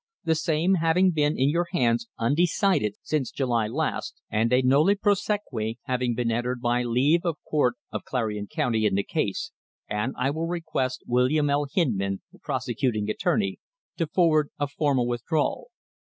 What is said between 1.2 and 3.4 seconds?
in your hands undecided since